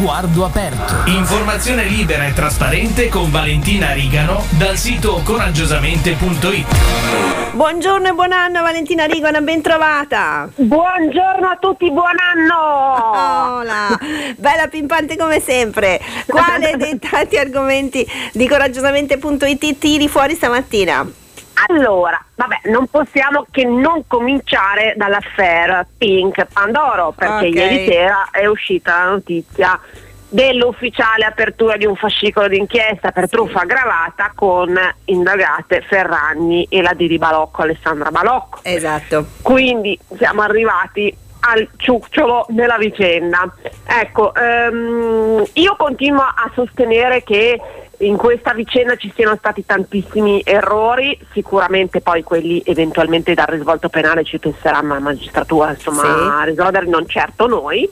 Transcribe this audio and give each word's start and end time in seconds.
sguardo 0.00 0.46
aperto. 0.46 1.10
Informazione 1.10 1.84
libera 1.84 2.26
e 2.26 2.32
trasparente 2.32 3.10
con 3.10 3.30
Valentina 3.30 3.92
Rigano 3.92 4.42
dal 4.56 4.78
sito 4.78 5.20
coraggiosamente.it. 5.22 7.52
Buongiorno 7.52 8.08
e 8.08 8.12
buon 8.12 8.32
anno 8.32 8.62
Valentina 8.62 9.04
Rigano, 9.04 9.42
ben 9.42 9.60
trovata. 9.60 10.48
Buongiorno 10.54 11.48
a 11.48 11.58
tutti, 11.60 11.90
buon 11.90 12.16
anno! 12.18 13.58
Hola, 13.58 13.98
bella 14.38 14.68
pimpante 14.68 15.18
come 15.18 15.38
sempre. 15.38 16.00
Quale 16.26 16.78
dei 16.78 16.98
tanti 16.98 17.36
argomenti 17.36 18.06
di 18.32 18.48
coraggiosamente.it 18.48 19.78
tiri 19.78 20.08
fuori 20.08 20.34
stamattina? 20.34 21.06
Allora, 21.68 22.22
vabbè, 22.34 22.60
non 22.70 22.86
possiamo 22.86 23.46
che 23.50 23.64
non 23.64 24.06
cominciare 24.06 24.94
dall'affair 24.96 25.86
Pink 25.98 26.46
Pandoro, 26.52 27.12
perché 27.16 27.46
Ok. 27.48 27.54
ieri 27.54 27.86
sera 27.86 28.28
è 28.30 28.46
uscita 28.46 29.04
la 29.04 29.10
notizia 29.10 29.80
dell'ufficiale 30.32 31.24
apertura 31.24 31.76
di 31.76 31.84
un 31.84 31.96
fascicolo 31.96 32.46
d'inchiesta 32.46 33.10
per 33.10 33.28
truffa 33.28 33.62
aggravata 33.62 34.30
con 34.34 34.78
indagate 35.06 35.80
Ferragni 35.82 36.66
e 36.70 36.82
la 36.82 36.94
Didi 36.94 37.18
Balocco, 37.18 37.62
Alessandra 37.62 38.10
Balocco. 38.10 38.60
Esatto. 38.62 39.26
Quindi 39.42 39.98
siamo 40.16 40.42
arrivati 40.42 41.14
al 41.40 41.68
ciucciolo 41.76 42.46
della 42.48 42.76
vicenda. 42.78 43.52
Ecco, 43.86 44.34
ehm, 44.34 45.44
io 45.54 45.76
continuo 45.76 46.22
a 46.22 46.50
sostenere 46.54 47.22
che 47.22 47.60
in 47.98 48.16
questa 48.16 48.54
vicenda 48.54 48.96
ci 48.96 49.12
siano 49.14 49.36
stati 49.36 49.64
tantissimi 49.66 50.42
errori, 50.44 51.18
sicuramente 51.32 52.00
poi 52.00 52.22
quelli 52.22 52.62
eventualmente 52.64 53.34
dal 53.34 53.46
risvolto 53.46 53.88
penale 53.88 54.24
ci 54.24 54.38
penserà 54.38 54.80
la 54.82 54.98
magistratura 55.00 55.70
insomma, 55.70 56.02
Sì. 56.02 56.08
a 56.08 56.44
risolvere, 56.44 56.86
non 56.86 57.06
certo 57.06 57.46
noi, 57.46 57.88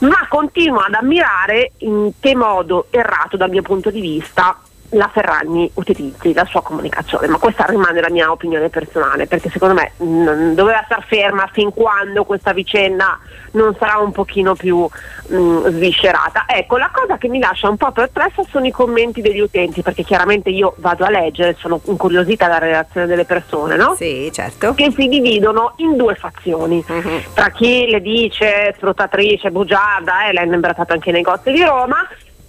ma 0.00 0.26
continuo 0.28 0.80
ad 0.80 0.92
ammirare 0.92 1.72
in 1.78 2.12
che 2.20 2.34
modo 2.36 2.86
errato 2.90 3.38
dal 3.38 3.48
mio 3.48 3.62
punto 3.62 3.90
di 3.90 4.00
vista 4.00 4.58
la 4.90 5.08
Ferragni 5.12 5.70
utilizzi 5.74 6.32
la 6.32 6.44
sua 6.44 6.62
comunicazione, 6.62 7.28
ma 7.28 7.38
questa 7.38 7.64
rimane 7.64 8.00
la 8.00 8.10
mia 8.10 8.30
opinione 8.30 8.68
personale, 8.68 9.26
perché 9.26 9.50
secondo 9.50 9.74
me 9.74 9.92
mh, 9.96 10.54
doveva 10.54 10.82
star 10.84 11.04
ferma 11.06 11.48
fin 11.52 11.72
quando 11.72 12.24
questa 12.24 12.52
vicenda 12.52 13.18
non 13.52 13.74
sarà 13.78 13.98
un 13.98 14.12
pochino 14.12 14.54
più 14.54 14.86
mh, 15.26 15.68
sviscerata. 15.70 16.44
Ecco, 16.46 16.76
la 16.76 16.90
cosa 16.92 17.18
che 17.18 17.28
mi 17.28 17.38
lascia 17.38 17.68
un 17.68 17.76
po' 17.76 17.90
perplessa 17.90 18.42
sono 18.50 18.66
i 18.66 18.70
commenti 18.70 19.20
degli 19.20 19.40
utenti, 19.40 19.82
perché 19.82 20.02
chiaramente 20.02 20.50
io 20.50 20.74
vado 20.78 21.04
a 21.04 21.10
leggere, 21.10 21.56
sono 21.58 21.80
incuriosita 21.84 22.46
dalla 22.46 22.58
reazione 22.58 23.06
delle 23.06 23.24
persone, 23.24 23.76
no? 23.76 23.94
Sì, 23.94 24.30
certo. 24.32 24.74
che 24.74 24.92
si 24.96 25.08
dividono 25.08 25.74
in 25.76 25.96
due 25.96 26.14
fazioni. 26.14 26.84
Mhm. 26.86 27.22
Tra 27.34 27.50
chi 27.50 27.86
le 27.88 28.00
dice 28.00 28.74
sfruttatrice, 28.76 29.50
bugiarda, 29.50 30.26
eh, 30.26 30.32
l'hanno 30.32 30.54
imbrattato 30.54 30.92
anche 30.92 31.10
nei 31.10 31.22
negozi 31.22 31.50
di 31.50 31.62
Roma, 31.64 32.06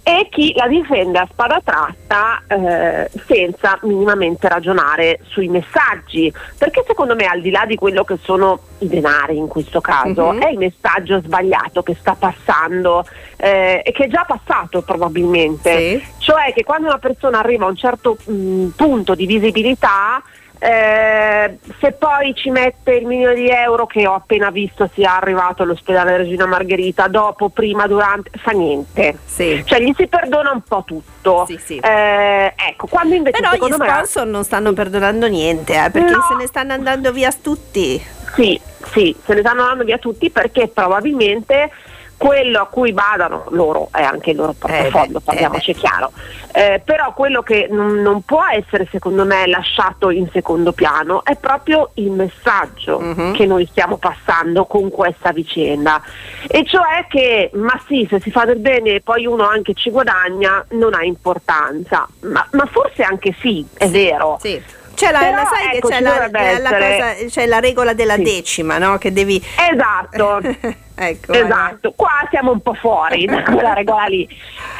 e 0.08 0.28
chi 0.30 0.54
la 0.56 0.66
difende 0.66 1.18
a 1.18 1.28
spada 1.30 1.60
tratta 1.62 2.42
eh, 2.48 3.10
senza 3.26 3.78
minimamente 3.82 4.48
ragionare 4.48 5.18
sui 5.28 5.48
messaggi. 5.48 6.32
Perché 6.56 6.82
secondo 6.86 7.14
me, 7.14 7.26
al 7.26 7.42
di 7.42 7.50
là 7.50 7.66
di 7.66 7.74
quello 7.76 8.04
che 8.04 8.16
sono 8.22 8.58
i 8.78 8.88
denari 8.88 9.36
in 9.36 9.48
questo 9.48 9.82
caso, 9.82 10.32
Mhm. 10.32 10.40
è 10.40 10.48
il 10.48 10.56
messaggio 10.56 11.20
sbagliato 11.20 11.82
che 11.82 11.94
sta 12.00 12.14
passando 12.18 13.04
eh, 13.36 13.82
e 13.84 13.92
che 13.92 14.04
è 14.04 14.08
già 14.08 14.24
passato 14.26 14.80
probabilmente. 14.80 15.76
Sì. 15.98 16.02
Cioè 16.18 16.54
che 16.54 16.64
quando 16.64 16.86
una 16.88 16.98
persona 16.98 17.40
arriva 17.40 17.66
a 17.66 17.68
un 17.68 17.76
certo 17.76 18.16
mh, 18.24 18.68
punto 18.76 19.14
di 19.14 19.26
visibilità, 19.26 20.22
eh, 20.58 21.58
se 21.80 21.92
poi 21.92 22.34
ci 22.34 22.50
mette 22.50 22.94
il 22.94 23.06
milione 23.06 23.34
di 23.34 23.48
euro 23.48 23.86
che 23.86 24.06
ho 24.06 24.14
appena 24.14 24.50
visto 24.50 24.88
sia 24.92 25.16
arrivato 25.16 25.62
all'ospedale 25.62 26.16
Regina 26.16 26.46
Margherita, 26.46 27.06
dopo, 27.08 27.48
prima, 27.48 27.86
durante, 27.86 28.30
fa 28.38 28.50
niente. 28.50 29.18
Sì. 29.24 29.62
Cioè 29.64 29.80
gli 29.80 29.92
si 29.96 30.06
perdona 30.06 30.50
un 30.50 30.62
po' 30.62 30.82
tutto. 30.86 31.44
Sì, 31.46 31.58
sì. 31.58 31.76
Eh, 31.78 32.52
ecco, 32.56 32.86
quando 32.88 33.14
invece 33.14 33.38
Però 33.38 33.50
gli 33.50 33.54
secondo 33.54 33.76
me... 33.78 33.86
sponsor 33.88 34.26
non 34.26 34.44
stanno 34.44 34.72
perdonando 34.72 35.26
niente, 35.28 35.74
eh, 35.74 35.90
perché 35.90 36.12
No. 36.12 36.24
se 36.28 36.34
ne 36.34 36.46
stanno 36.46 36.72
andando 36.72 37.12
via 37.12 37.30
tutti. 37.32 38.02
Sì, 38.34 38.60
sì, 38.92 39.16
se 39.24 39.34
ne 39.34 39.40
stanno 39.40 39.62
andando 39.62 39.84
via 39.84 39.98
tutti 39.98 40.30
perché 40.30 40.68
probabilmente 40.68 41.70
quello 42.18 42.60
a 42.60 42.66
cui 42.66 42.92
badano 42.92 43.44
loro 43.50 43.88
è 43.92 44.02
anche 44.02 44.30
il 44.30 44.36
loro 44.36 44.52
portafoglio, 44.52 45.18
beh, 45.20 45.24
parliamoci 45.24 45.70
eh 45.70 45.74
chiaro. 45.74 46.10
Eh, 46.52 46.82
però 46.84 47.12
quello 47.14 47.42
che 47.42 47.68
non, 47.70 48.02
non 48.02 48.22
può 48.22 48.42
essere 48.50 48.88
secondo 48.90 49.24
me 49.24 49.46
lasciato 49.46 50.10
in 50.10 50.28
secondo 50.32 50.72
piano 50.72 51.24
è 51.24 51.36
proprio 51.36 51.90
il 51.94 52.10
messaggio 52.10 52.98
Mhm. 52.98 53.32
che 53.34 53.46
noi 53.46 53.66
stiamo 53.66 53.96
passando 53.98 54.64
con 54.66 54.90
questa 54.90 55.30
vicenda. 55.30 56.02
E 56.48 56.64
cioè 56.66 57.06
che, 57.08 57.50
ma 57.54 57.80
sì, 57.86 58.06
se 58.10 58.18
si 58.20 58.30
fa 58.30 58.44
del 58.44 58.58
bene 58.58 58.94
e 58.94 59.00
poi 59.00 59.24
uno 59.26 59.46
anche 59.46 59.74
ci 59.74 59.90
guadagna, 59.90 60.64
non 60.70 60.94
ha 60.94 61.04
importanza. 61.04 62.06
Ma, 62.22 62.44
ma 62.52 62.66
forse 62.66 63.02
anche 63.02 63.34
sì, 63.40 63.64
è 63.76 63.88
vero. 63.88 64.38
Sì. 64.40 64.60
C'è 64.98 65.12
la, 65.12 65.30
la- 65.30 65.44
sai 65.44 65.76
ecco, 65.76 65.88
che 65.88 65.94
c'è 65.94 66.00
la, 66.00 66.28
la- 66.58 66.70
cosa- 66.70 67.14
c'è 67.28 67.46
la 67.46 67.60
regola 67.60 67.92
della 67.94 68.14
Sì. 68.16 68.22
decima, 68.22 68.78
no? 68.78 68.98
Che 68.98 69.12
devi. 69.12 69.40
Esatto. 69.70 70.40
ecco. 70.96 71.32
Esatto, 71.32 71.92
qua 71.94 72.26
siamo 72.30 72.50
un 72.50 72.60
po' 72.60 72.74
fuori 72.74 73.24
da 73.26 73.42
quella 73.44 73.74
regola 73.74 74.06
lì. 74.06 74.24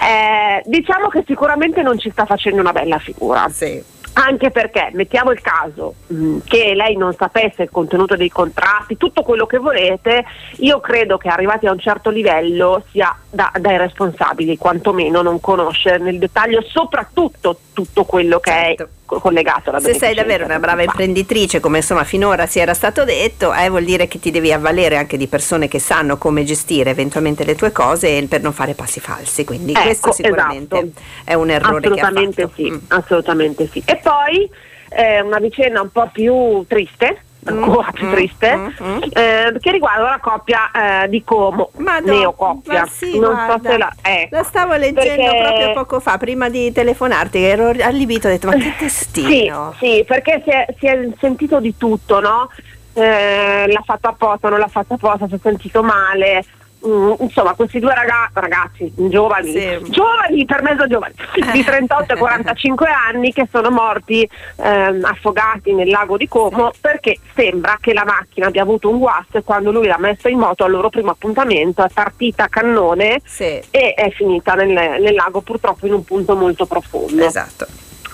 Eh, 0.02 0.62
diciamo 0.64 1.08
che 1.08 1.22
sicuramente 1.26 1.82
non 1.82 1.98
ci 1.98 2.10
sta 2.10 2.24
facendo 2.26 2.60
una 2.60 2.72
bella 2.72 2.98
figura. 2.98 3.48
Sì. 3.48 3.96
Anche 4.14 4.50
perché 4.50 4.88
mettiamo 4.94 5.30
il 5.30 5.40
caso 5.40 5.94
mh, 6.08 6.38
che 6.44 6.74
lei 6.74 6.96
non 6.96 7.14
sapesse 7.14 7.62
il 7.62 7.70
contenuto 7.70 8.16
dei 8.16 8.30
contratti, 8.30 8.96
tutto 8.96 9.22
quello 9.22 9.46
che 9.46 9.58
volete, 9.58 10.24
io 10.56 10.80
credo 10.80 11.18
che 11.18 11.28
arrivati 11.28 11.66
a 11.66 11.70
un 11.72 11.78
certo 11.78 12.10
livello 12.10 12.82
sia 12.90 13.16
da- 13.30 13.52
dai 13.60 13.76
responsabili 13.76 14.56
quantomeno 14.56 15.20
non 15.22 15.40
conoscere 15.40 15.98
nel 15.98 16.18
dettaglio 16.18 16.62
soprattutto 16.62 17.58
tutto 17.74 18.04
quello 18.04 18.40
che 18.40 18.50
Certo. 18.50 18.82
è 18.82 18.86
co- 19.04 19.20
collegato 19.20 19.70
alla 19.70 19.80
Se 19.80 19.94
sei 19.94 20.14
davvero 20.14 20.44
una 20.46 20.58
brava 20.58 20.82
imprenditrice, 20.82 21.60
come 21.60 21.78
insomma 21.78 22.04
finora 22.04 22.46
si 22.46 22.58
era 22.58 22.74
stato 22.74 23.04
detto, 23.04 23.52
eh, 23.52 23.68
vuol 23.68 23.84
dire 23.84 24.08
che 24.08 24.18
ti 24.18 24.30
devi 24.30 24.52
avvalere 24.52 24.96
anche 24.96 25.16
di 25.16 25.26
persone 25.26 25.68
che 25.68 25.78
sanno 25.78 26.16
come 26.16 26.44
gestire 26.44 26.90
eventualmente 26.90 27.44
le 27.44 27.54
tue 27.54 27.70
cose 27.70 28.26
per 28.28 28.40
non 28.40 28.52
fare 28.52 28.74
passi 28.74 28.98
falsi. 29.00 29.44
Quindi 29.44 29.72
Ecco, 29.72 29.82
questo 29.82 30.12
sicuramente 30.12 30.76
esatto. 30.78 31.00
è 31.24 31.34
un 31.34 31.50
errore 31.50 31.86
assolutamente 31.86 32.48
sì, 32.54 32.70
Mm. 32.70 32.76
assolutamente 32.88 33.68
sì. 33.70 33.82
E 33.84 33.96
poi 33.96 34.50
eh, 34.90 35.20
una 35.20 35.38
vicenda 35.38 35.82
un 35.82 35.90
po' 35.90 36.08
più 36.12 36.64
triste, 36.66 37.24
ancora 37.44 37.90
più 37.92 38.06
mm, 38.06 38.12
triste, 38.12 38.56
mm, 38.56 38.66
mm. 38.82 38.98
eh, 39.12 39.56
che 39.60 39.70
riguarda 39.72 40.02
la 40.02 40.18
coppia 40.20 40.70
eh, 41.04 41.08
di 41.08 41.22
Como, 41.24 41.70
Madonna, 41.76 42.12
neocoppia. 42.12 42.80
ma 42.80 42.86
sì, 42.86 43.18
non 43.18 43.32
guarda, 43.32 43.52
so 43.62 43.70
se 43.70 43.78
la, 43.78 43.92
ecco. 44.02 44.36
la 44.36 44.42
stavo 44.42 44.74
leggendo 44.74 45.22
Perché- 45.22 45.42
proprio 45.42 45.72
poco 45.72 46.00
fa, 46.00 46.18
prima 46.18 46.48
di 46.48 46.72
telefonarti, 46.72 47.38
che 47.38 47.48
ero 47.48 47.72
allibito, 47.82 48.26
ho 48.26 48.30
detto 48.30 48.48
ma 48.48 48.54
che 48.54 48.60
Sì, 48.76 48.76
testino. 48.78 49.74
sì, 49.78 50.04
perché 50.06 50.42
si 50.44 50.50
è, 50.50 50.66
si 50.78 50.86
è 50.86 51.08
sentito 51.18 51.60
di 51.60 51.76
tutto, 51.76 52.20
no? 52.20 52.50
Eh, 52.92 53.66
l'ha 53.70 53.82
fatto 53.84 54.08
apposta, 54.08 54.48
non 54.48 54.58
l'ha 54.58 54.66
fatto 54.68 54.94
apposta, 54.94 55.28
si 55.28 55.34
è 55.34 55.38
sentito 55.40 55.82
male. 55.82 56.44
Mm, 56.86 57.12
insomma, 57.18 57.54
questi 57.54 57.80
due 57.80 57.92
raga- 57.92 58.30
ragazzi 58.32 58.92
giovani, 58.94 59.50
Sì. 59.50 59.78
giovani 59.90 60.44
per 60.44 60.62
mezzo 60.62 60.86
giovani, 60.86 61.12
di 61.52 61.64
38 61.64 62.12
e 62.14 62.16
45 62.16 62.86
anni 62.88 63.32
che 63.32 63.48
sono 63.50 63.68
morti 63.70 64.28
ehm, 64.56 65.04
affogati 65.04 65.74
nel 65.74 65.88
lago 65.88 66.16
di 66.16 66.28
Como 66.28 66.70
perché 66.80 67.18
sembra 67.34 67.78
che 67.80 67.92
la 67.92 68.04
macchina 68.04 68.46
abbia 68.46 68.62
avuto 68.62 68.88
un 68.90 68.98
guasto 68.98 69.38
e 69.38 69.42
quando 69.42 69.72
lui 69.72 69.86
l'ha 69.88 69.98
messa 69.98 70.28
in 70.28 70.38
moto 70.38 70.62
al 70.64 70.70
loro 70.70 70.88
primo 70.88 71.10
appuntamento 71.10 71.84
è 71.84 71.88
partita 71.92 72.44
a 72.44 72.48
cannone 72.48 73.20
Sì, 73.24 73.60
e 73.70 73.94
è 73.94 74.10
finita 74.12 74.54
nel, 74.54 74.68
nel 75.00 75.14
lago 75.14 75.40
purtroppo 75.40 75.86
in 75.86 75.94
un 75.94 76.04
punto 76.04 76.36
molto 76.36 76.64
profondo. 76.66 77.24
esatto. 77.24 77.66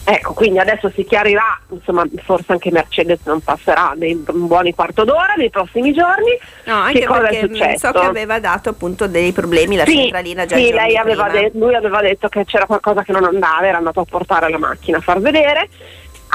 Ecco, 0.06 0.34
quindi 0.34 0.59
adesso 0.59 0.91
si 0.94 1.03
chiarirà, 1.04 1.59
insomma, 1.70 2.04
forse 2.25 2.53
anche 2.53 2.70
Mercedes 2.70 3.20
non 3.25 3.41
passerà 3.41 3.94
dei 3.97 4.15
buoni 4.15 4.75
quarto 4.75 5.04
d'ora 5.04 5.32
nei 5.34 5.48
prossimi 5.48 5.94
giorni. 5.94 6.38
No, 6.65 6.75
anche 6.75 7.00
che 7.00 7.06
cosa 7.06 7.20
perché 7.20 7.38
è 7.41 7.47
successo? 7.47 7.87
so 7.87 7.92
che 7.92 8.06
aveva 8.06 8.38
dato 8.38 8.69
appunto 8.69 9.06
dei 9.06 9.32
problemi 9.32 9.76
la 9.76 9.87
sì, 9.87 9.97
centralina 9.97 10.44
già 10.44 10.56
sì, 10.56 10.70
lei 10.73 10.96
aveva 10.96 11.28
de- 11.31 11.52
lui 11.55 11.75
aveva 11.75 12.02
detto 12.02 12.28
che 12.28 12.44
c'era 12.44 12.67
qualcosa 12.67 13.02
che 13.02 13.12
non 13.12 13.25
andava, 13.25 13.67
era 13.67 13.78
andato 13.78 14.00
a 14.00 14.05
portare 14.05 14.50
la 14.50 14.58
macchina 14.58 14.99
a 14.99 15.00
far 15.00 15.20
vedere. 15.20 15.69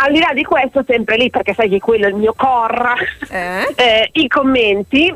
Al 0.01 0.13
di 0.13 0.19
là 0.19 0.31
di 0.33 0.43
questo, 0.43 0.83
sempre 0.87 1.17
lì, 1.17 1.29
perché 1.29 1.53
sai 1.53 1.69
che 1.69 1.79
quello 1.79 2.05
è 2.05 2.09
il 2.09 2.15
mio 2.15 2.33
corra, 2.35 2.95
Eh? 3.29 3.73
eh, 3.75 4.09
i 4.13 4.27
commenti 4.27 5.13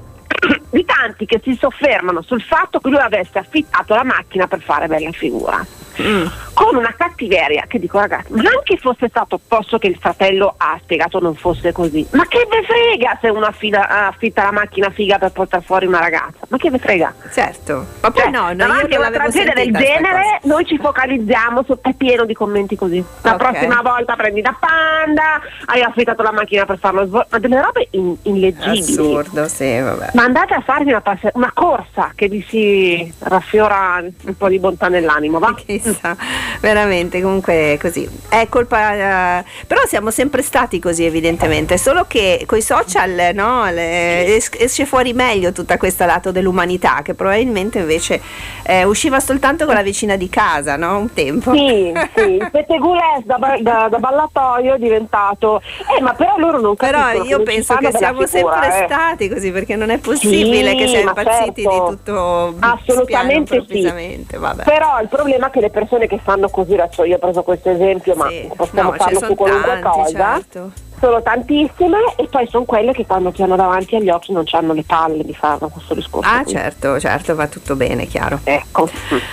di 0.70 0.86
tanti 0.86 1.26
che 1.26 1.40
si 1.44 1.56
soffermano 1.60 2.22
sul 2.22 2.42
fatto 2.42 2.80
che 2.80 2.90
lui 2.90 3.00
avesse 3.00 3.38
affittato 3.40 3.94
la 3.96 4.04
macchina 4.04 4.48
per 4.48 4.62
fare 4.62 4.88
bella 4.88 5.12
figura. 5.12 5.66
Mm. 6.02 6.26
Con 6.56 6.76
una 6.76 6.92
cattiveria 6.98 7.66
che 7.68 7.78
dico 7.78 8.00
ragazzi, 8.00 8.34
ma 8.34 8.50
anche 8.50 8.78
fosse 8.78 9.10
stato 9.10 9.40
posto 9.48 9.78
che 9.78 9.86
il 9.86 9.98
fratello 10.00 10.56
ha 10.58 10.76
spiegato 10.82 11.20
non 11.20 11.36
fosse 11.36 11.72
così, 11.72 12.04
ma 12.14 12.26
che 12.26 12.48
ve 12.50 12.64
frega 12.64 13.20
se 13.22 13.30
uno 13.30 13.46
affida- 13.46 14.08
affitta 14.08 14.42
la 14.44 14.52
macchina 14.52 14.90
figa 14.90 15.20
per 15.20 15.32
portare 15.32 15.62
fuori 15.64 15.86
una 15.86 16.00
ragazza? 16.00 16.48
Ma 16.50 16.58
che 16.58 16.72
ve 16.72 16.80
frega? 16.80 17.14
Certo, 17.32 17.86
ma 18.02 18.10
poi 18.10 18.22
Cioè, 18.24 18.32
no, 18.32 18.48
no, 18.48 18.56
davanti 18.56 18.94
non 18.96 19.04
a 19.04 19.08
una 19.08 19.12
tragedia 19.12 19.54
del 19.54 19.72
genere 19.72 20.40
cosa. 20.42 20.54
noi 20.54 20.66
ci 20.66 20.78
focalizziamo 20.80 21.64
su, 21.64 21.78
è 21.80 21.94
pieno 21.94 22.26
di 22.26 22.34
commenti 22.34 22.76
così. 22.76 23.04
La 23.22 23.34
Ok. 23.36 23.38
prossima 23.38 23.82
volta 23.84 24.16
prendi 24.16 24.42
da 24.42 24.56
bevanda, 25.04 25.42
hai 25.66 25.82
affittato 25.82 26.22
la 26.24 26.32
macchina 26.32 26.66
per 26.66 26.78
farlo 26.80 27.06
svolgere, 27.06 27.28
ma 27.32 27.40
delle 27.40 27.62
robe 27.62 27.88
in, 27.92 28.16
illeggibili. 28.24 28.80
Assurdo, 28.82 29.48
sì, 29.48 29.80
vabbè. 29.80 30.10
Ma 30.14 30.24
andate 30.24 30.54
a 30.54 30.62
farvi 30.62 30.90
una, 30.90 31.02
passe- 31.02 31.32
una 31.34 31.52
corsa 31.54 32.12
che 32.16 32.28
vi 32.28 32.44
si 32.48 33.14
raffiora 33.20 34.02
un 34.26 34.38
po' 34.38 34.48
di 34.48 34.60
bontà 34.60 34.88
nell'animo, 34.88 35.40
va? 35.40 35.54
Chissà, 35.66 36.16
veramente, 36.62 37.22
comunque 37.22 37.78
così. 37.82 38.08
È 38.30 38.48
colpa, 38.50 39.40
eh, 39.40 39.44
però 39.68 39.82
siamo 39.86 40.12
sempre 40.12 40.42
stati 40.42 40.80
così 40.80 41.06
evidentemente, 41.06 41.78
solo 41.78 42.06
che 42.08 42.44
coi 42.46 42.62
social 42.62 43.32
no, 43.34 43.70
le- 43.70 44.36
es- 44.36 44.50
esce 44.58 44.86
fuori 44.86 45.14
meglio 45.14 45.52
tutta 45.52 45.78
questa 45.78 46.06
lato 46.06 46.32
dell'umanità 46.32 47.02
che 47.04 47.14
probabilmente 47.14 47.80
invece 47.80 48.22
eh, 48.64 48.84
usciva 48.84 49.20
soltanto 49.20 49.66
con 49.66 49.74
la 49.76 49.82
vicina 49.84 50.16
di 50.16 50.30
casa, 50.30 50.78
no? 50.78 50.98
Un 50.98 51.14
tempo. 51.14 51.52
Sì, 51.54 51.92
sì, 52.16 52.22
il 52.42 52.50
pettegulès 52.52 53.24
da, 53.26 53.38
ba- 53.38 53.58
da- 53.60 53.88
da 53.90 53.98
ballatoio 54.00 54.76
è 54.76 54.80
diventato... 54.94 55.62
Eh, 55.98 56.02
ma 56.02 56.14
però 56.14 56.38
loro 56.38 56.60
non 56.60 56.76
Però 56.76 56.98
capiscono 57.00 57.24
io 57.26 57.38
non 57.38 57.46
ci 57.48 57.54
penso 57.54 57.76
che 57.76 57.92
siamo 57.92 58.26
figura, 58.28 58.62
sempre 58.62 58.68
eh. 58.84 58.86
stati 58.86 59.30
così 59.30 59.52
perché 59.52 59.76
non 59.76 59.90
è 59.90 59.98
possibile 59.98 60.72
Sì, 60.72 60.76
che 60.78 60.88
siamo 60.88 61.10
impazziti 61.10 61.62
certo. 61.64 61.90
di 61.90 61.96
tutto 61.96 62.56
Assolutamente 62.60 63.66
sì. 63.68 64.28
vabbè. 64.38 64.64
Però 64.64 65.00
il 65.02 65.08
problema 65.08 65.48
è 65.48 65.50
che 65.50 65.60
le 65.60 65.70
persone 65.70 66.08
che 66.08 66.20
fanno 66.24 66.50
così, 66.50 66.74
io 66.74 67.16
ho 67.16 67.20
preso 67.20 67.44
questo 67.44 67.70
esempio, 67.70 68.16
ma 68.16 68.28
Sì. 68.30 68.50
possiamo 68.56 68.92
No, 68.92 68.96
farlo 68.98 69.20
su 69.20 69.36
qualunque 69.36 69.80
tanti, 69.80 69.98
cosa. 70.00 70.34
certo. 70.34 70.72
Sono 71.04 71.22
tantissime 71.22 71.98
e 72.16 72.28
poi 72.32 72.48
sono 72.48 72.64
quelle 72.64 72.94
che 72.94 73.06
quando 73.06 73.30
ti 73.34 73.44
hanno 73.44 73.58
davanti 73.58 73.98
agli 73.98 74.08
occhi 74.08 74.32
non 74.32 74.46
hanno 74.52 74.72
le 74.72 74.84
palle 74.88 75.26
di 75.26 75.34
farlo 75.34 75.68
questo 75.68 75.94
discorso. 75.94 76.30
Ah, 76.30 76.44
qui. 76.44 76.54
certo, 76.54 76.98
certo, 76.98 77.36
va 77.36 77.48
tutto 77.48 77.76
bene, 77.76 78.06
chiaro. 78.08 78.40
Ecco, 78.46 78.90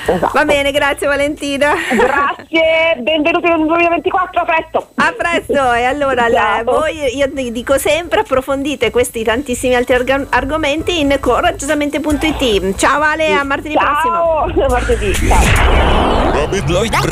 esatto. 0.06 0.30
Va 0.34 0.44
bene, 0.44 0.72
grazie 0.72 1.06
Valentina. 1.06 1.74
Grazie, 1.92 2.96
benvenuti 2.98 3.46
nel 3.48 3.64
2024, 3.66 4.40
a 4.40 4.44
presto. 4.44 4.88
A 4.96 5.14
presto 5.16 5.72
e 5.74 5.84
allora 5.84 6.26
la- 6.26 6.60
Ciao. 6.64 6.80
voi, 6.80 7.16
io 7.16 7.28
vi 7.32 7.52
dico 7.52 7.78
sempre, 7.78 8.18
approfondite 8.20 8.90
questi 8.90 9.22
tantissimi 9.22 9.76
altri 9.76 9.94
arg- 9.94 10.26
argomenti 10.30 10.98
in 10.98 11.16
coraggiosamente.it. 11.20 12.74
Ciao 12.74 13.00
Ale, 13.00 13.32
a 13.32 13.44
martedì 13.44 13.74
prossimo. 13.74 14.52
Ciao, 14.56 14.68
martedì. 14.70 15.14
Ciao. 15.14 15.38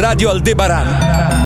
Radio 0.00 0.30
Aldebaran 0.30 1.27